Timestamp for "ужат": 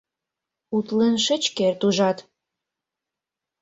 1.87-2.17